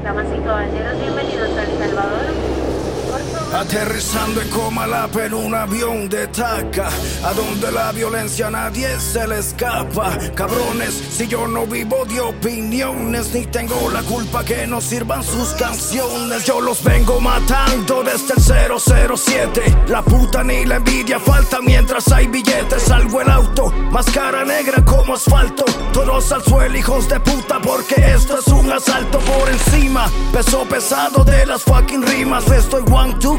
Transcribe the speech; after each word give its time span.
y 0.00 0.40
caballeros, 0.44 1.00
bienvenidos. 1.00 1.48
Aterrizando 3.52 4.42
en 4.42 4.48
Comalapa 4.50 5.24
en 5.24 5.32
un 5.34 5.54
avión 5.54 6.08
de 6.08 6.26
taca 6.26 6.88
A 7.24 7.32
donde 7.32 7.72
la 7.72 7.90
violencia 7.92 8.48
a 8.48 8.50
nadie 8.50 9.00
se 9.00 9.26
le 9.26 9.38
escapa. 9.38 10.16
Cabrones, 10.34 10.92
si 10.92 11.26
yo 11.26 11.48
no 11.48 11.66
vivo 11.66 12.04
de 12.04 12.20
opiniones 12.20 13.32
Ni 13.32 13.46
tengo 13.46 13.90
la 13.90 14.02
culpa 14.02 14.44
que 14.44 14.66
no 14.66 14.80
sirvan 14.80 15.22
sus 15.22 15.48
canciones. 15.54 16.44
Yo 16.44 16.60
los 16.60 16.84
vengo 16.84 17.20
matando 17.20 18.02
desde 18.04 18.34
el 18.34 18.78
007 18.78 19.62
La 19.88 20.02
puta 20.02 20.44
ni 20.44 20.66
la 20.66 20.76
envidia 20.76 21.18
faltan 21.18 21.64
mientras 21.64 22.12
hay 22.12 22.26
billetes. 22.26 22.82
Salgo 22.82 23.22
el 23.22 23.30
auto, 23.30 23.70
máscara 23.90 24.44
negra 24.44 24.84
como 24.84 25.14
asfalto 25.14 25.64
Todos 25.98 26.30
al 26.30 26.44
suelo 26.44 26.78
hijos 26.78 27.08
de 27.08 27.18
puta 27.18 27.58
porque 27.60 27.96
esto 28.14 28.38
es 28.38 28.46
un 28.46 28.70
asalto 28.70 29.18
por 29.18 29.48
encima 29.48 30.08
Peso 30.32 30.64
pesado 30.64 31.24
de 31.24 31.44
las 31.44 31.64
fucking 31.64 32.06
rimas 32.06 32.48
Estoy 32.48 32.84
one, 32.88 33.14
two, 33.14 33.36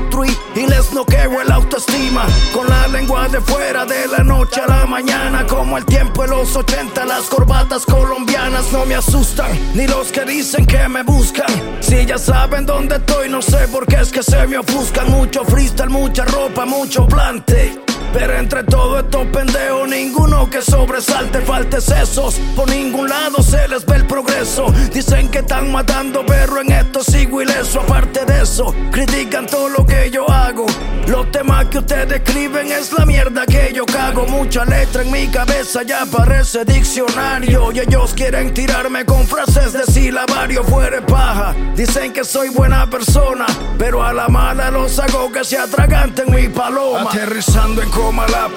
y 0.55 0.65
les 0.67 0.91
noqueo 0.91 1.41
el 1.41 1.51
autoestima. 1.51 2.25
Con 2.53 2.67
la 2.67 2.87
lengua 2.89 3.29
de 3.29 3.39
fuera 3.39 3.85
de 3.85 4.07
la 4.07 4.23
noche 4.23 4.59
a 4.59 4.67
la 4.67 4.85
mañana. 4.85 5.45
Como 5.47 5.77
el 5.77 5.85
tiempo 5.85 6.23
de 6.23 6.29
los 6.29 6.55
80, 6.55 7.05
las 7.05 7.23
corbatas 7.27 7.85
colombianas 7.85 8.71
no 8.73 8.85
me 8.85 8.95
asustan. 8.95 9.51
Ni 9.73 9.87
los 9.87 10.11
que 10.11 10.25
dicen 10.25 10.65
que 10.65 10.87
me 10.89 11.03
buscan. 11.03 11.47
Si 11.79 12.05
ya 12.05 12.17
saben 12.17 12.65
dónde 12.65 12.97
estoy, 12.97 13.29
no 13.29 13.41
sé 13.41 13.67
por 13.69 13.87
qué 13.87 14.01
es 14.01 14.11
que 14.11 14.23
se 14.23 14.45
me 14.47 14.57
ofuscan. 14.57 15.09
Mucho 15.09 15.45
freestyle, 15.45 15.89
mucha 15.89 16.25
ropa, 16.25 16.65
mucho 16.65 17.07
plante. 17.07 17.88
Pero 18.11 18.37
entre 18.37 18.63
todo 18.63 18.99
estos 18.99 19.25
pendejos, 19.27 19.87
ninguno 19.87 20.49
que 20.49 20.61
sobresalte, 20.61 21.41
falte 21.41 21.79
sesos. 21.79 22.35
Por 22.55 22.69
ningún 22.69 23.07
lado 23.07 23.41
se 23.41 23.67
les 23.67 23.85
ve 23.85 23.97
el 23.97 24.07
progreso. 24.07 24.67
Dicen 24.93 25.29
que 25.29 25.39
están 25.39 25.71
matando, 25.71 26.25
pero 26.25 26.61
en 26.61 26.71
esto 26.71 27.03
sigo 27.03 27.41
ileso. 27.41 27.81
Aparte 27.81 28.25
de 28.25 28.41
eso, 28.41 28.73
critican 28.91 29.45
todo 29.45 29.69
lo 29.69 29.85
que 29.85 30.09
yo 30.11 30.29
hago. 30.29 30.65
Los 31.07 31.31
temas 31.31 31.65
que 31.65 31.79
ustedes 31.79 32.11
escriben 32.11 32.71
es 32.71 32.91
la 32.93 33.05
mierda 33.05 33.45
que 33.45 33.71
yo 33.73 33.85
cago. 33.85 34.25
Mucha 34.27 34.65
letra 34.65 35.03
en 35.03 35.11
mi 35.11 35.27
cabeza 35.27 35.83
ya 35.83 36.05
parece 36.05 36.65
diccionario. 36.65 37.71
Y 37.71 37.79
ellos 37.79 38.13
quieren 38.13 38.53
tirarme 38.53 39.05
con 39.05 39.27
frases 39.27 39.73
de 39.73 39.85
silabario 39.85 40.63
fuera 40.63 41.03
paja. 41.05 41.55
Dicen 41.75 42.13
que 42.13 42.23
soy 42.23 42.49
buena 42.49 42.89
persona, 42.89 43.45
pero 43.77 44.03
a 44.03 44.13
la 44.13 44.27
mala 44.27 44.69
los 44.71 44.99
hago 44.99 45.31
que 45.31 45.43
se 45.43 45.57
atraganten 45.57 46.33
mi 46.33 46.47
paloma. 46.49 47.09
Aterrizando 47.09 47.81
en 47.81 47.89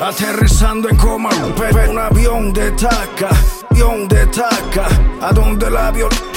Aterrizando 0.00 0.88
en 0.88 0.96
Coma. 0.96 1.30
Un 1.88 1.98
avión 1.98 2.52
de 2.52 2.70
taca, 2.72 3.30
avión 3.70 4.08
de 4.08 4.26
taca. 4.26 4.86
A 5.20 5.32
donde 5.32 5.70
la 5.70 5.90
violencia 5.90 6.32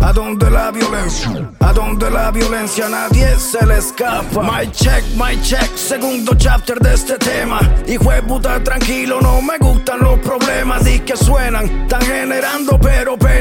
a 0.00 0.12
donde 0.12 0.50
la 0.50 0.70
violencia, 0.72 1.50
a 1.60 1.72
donde 1.72 2.10
la 2.10 2.30
violencia 2.32 2.88
nadie 2.88 3.38
se 3.38 3.64
le 3.64 3.78
escapa. 3.78 4.42
My 4.42 4.68
check, 4.72 5.04
my 5.14 5.40
check, 5.42 5.70
segundo 5.76 6.34
chapter 6.36 6.78
de 6.80 6.94
este 6.94 7.16
tema. 7.18 7.60
Hijo 7.86 8.10
de 8.10 8.22
puta, 8.22 8.62
tranquilo, 8.62 9.20
no 9.20 9.40
me 9.40 9.58
gustan 9.58 10.00
los 10.00 10.18
problemas. 10.18 10.84
Di 10.84 10.98
que 11.00 11.16
suenan, 11.16 11.66
están 11.82 12.02
generando 12.02 12.78
pero 12.80 13.16
pena 13.16 13.31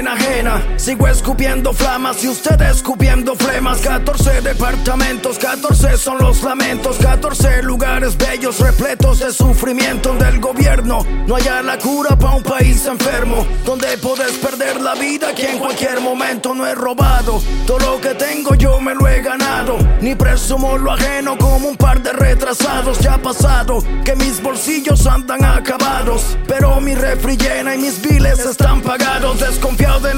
Sigo 0.77 1.07
escupiendo 1.07 1.73
flamas 1.73 2.23
y 2.23 2.27
usted 2.29 2.59
escupiendo 2.61 3.35
flemas. 3.35 3.79
14 3.79 4.41
departamentos, 4.41 5.37
14 5.37 5.97
son 5.97 6.17
los 6.19 6.43
lamentos. 6.43 6.97
14 6.97 7.63
lugares 7.63 8.17
bellos 8.17 8.59
repletos 8.59 9.19
de 9.19 9.31
sufrimiento. 9.31 10.09
Donde 10.09 10.27
el 10.27 10.39
gobierno 10.39 11.05
no 11.27 11.35
haya 11.35 11.61
la 11.61 11.77
cura 11.77 12.15
para 12.17 12.35
un 12.35 12.43
país 12.43 12.85
enfermo. 12.85 13.45
Donde 13.65 13.97
puedes 13.97 14.31
perder 14.33 14.81
la 14.81 14.95
vida 14.95 15.33
que 15.35 15.51
en 15.51 15.59
cualquier 15.59 16.01
momento 16.01 16.53
no 16.53 16.65
he 16.65 16.75
robado. 16.75 17.41
Todo 17.67 17.79
lo 17.79 18.01
que 18.01 18.15
tengo 18.15 18.55
yo 18.55 18.79
me 18.79 18.95
lo 18.95 19.07
he 19.07 19.21
ganado. 19.21 19.77
Ni 20.01 20.15
presumo 20.15 20.77
lo 20.77 20.91
ajeno 20.91 21.37
como 21.37 21.67
un 21.69 21.77
par 21.77 22.01
de 22.01 22.13
retrasados. 22.13 22.99
Ya 22.99 23.15
ha 23.15 23.21
pasado 23.21 23.83
que 24.03 24.15
mis 24.15 24.41
bolsillos 24.41 25.05
andan 25.05 25.45
acabados. 25.45 26.37
Pero 26.47 26.81
mi 26.81 26.95
refri 26.95 27.37
llena 27.37 27.75
y 27.75 27.77
mis 27.77 28.01
biles 28.01 28.39
están 28.39 28.81
pagados. 28.81 29.39
Desconfiado 29.39 29.99
de 29.99 30.15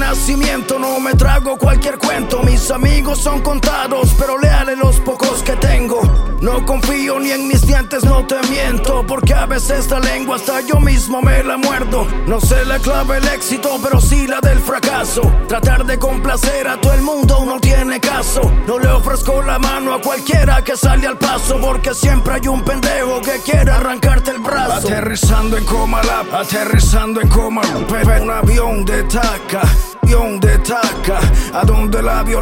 no 0.78 1.00
me 1.00 1.12
trago 1.14 1.58
cualquier 1.58 1.98
cuento. 1.98 2.42
Mis 2.42 2.70
amigos 2.70 3.18
son 3.18 3.42
contados, 3.42 4.14
pero 4.18 4.38
leales 4.38 4.78
los 4.78 4.98
pocos 5.00 5.42
que 5.42 5.52
tengo. 5.56 6.00
No 6.40 6.64
confío 6.64 7.20
ni 7.20 7.30
en 7.30 7.46
mis 7.46 7.66
dientes, 7.66 8.04
no 8.04 8.26
te 8.26 8.36
miento. 8.48 9.04
Porque 9.06 9.34
a 9.34 9.44
veces 9.44 9.90
la 9.90 10.00
lengua 10.00 10.36
hasta 10.36 10.62
yo 10.62 10.80
mismo 10.80 11.20
me 11.20 11.44
la 11.44 11.58
muerdo. 11.58 12.06
No 12.26 12.40
sé 12.40 12.64
la 12.64 12.78
clave 12.78 13.20
del 13.20 13.28
éxito, 13.28 13.78
pero 13.82 14.00
sí 14.00 14.26
la 14.26 14.40
del 14.40 14.60
fracaso. 14.60 15.20
Tratar 15.46 15.84
de 15.84 15.98
complacer 15.98 16.68
a 16.68 16.80
todo 16.80 16.94
el 16.94 17.02
mundo 17.02 17.44
no 17.44 17.60
tiene 17.60 18.00
caso. 18.00 18.50
No 18.66 18.78
le 18.78 18.88
ofrezco 18.88 19.42
la 19.42 19.58
mano 19.58 19.92
a 19.92 20.00
cualquiera 20.00 20.64
que 20.64 20.74
sale 20.74 21.06
al 21.06 21.18
paso. 21.18 21.60
Porque 21.60 21.92
siempre 21.92 22.34
hay 22.34 22.48
un 22.48 22.62
pendejo 22.62 23.20
que 23.20 23.40
quiere 23.40 23.70
arrancarte 23.70 24.30
el 24.30 24.38
brazo. 24.38 24.88
Aterrizando 24.88 25.58
en 25.58 25.64
Comalapa, 25.66 26.40
aterrizando 26.40 27.20
en 27.20 27.28
Comalapa. 27.28 28.22
Un 28.22 28.30
avión 28.30 28.84
de 28.86 29.02
taca, 29.04 29.62
avión 30.04 30.40
de 30.40 30.58
taca. 30.58 31.20
A 31.52 31.64
donde 31.64 32.02
la 32.02 32.22
vio, 32.22 32.40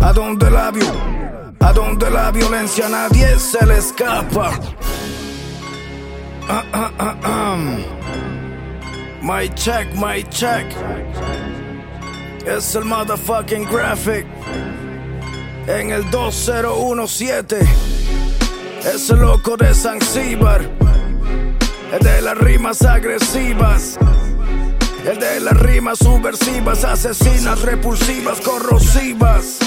a 0.00 0.12
donde 0.12 0.50
la 0.50 0.70
vio. 0.70 0.92
A 1.60 1.72
donde 1.72 2.10
la 2.10 2.30
violencia 2.32 2.86
a 2.86 2.88
nadie 2.88 3.38
se 3.38 3.64
le 3.64 3.78
escapa. 3.78 4.50
Ah, 6.48 6.64
ah, 6.72 7.16
ah. 7.22 7.56
My 9.22 9.48
check, 9.54 9.94
my 9.94 10.24
check. 10.24 10.66
Es 12.44 12.74
el 12.74 12.84
motherfucking 12.84 13.64
graphic. 13.70 14.26
En 15.68 15.92
el 15.92 16.10
2017. 16.10 17.60
Es 18.84 19.10
el 19.10 19.20
loco 19.20 19.56
de 19.56 19.72
Zanzíbar. 19.72 20.68
El 21.92 22.00
de 22.00 22.22
las 22.22 22.36
rimas 22.38 22.82
agresivas. 22.82 23.96
El 25.04 25.18
de 25.18 25.40
las 25.40 25.58
rimas 25.58 25.98
subversivas, 25.98 26.84
asesinas, 26.84 27.60
repulsivas, 27.62 28.40
corrosivas. 28.40 29.58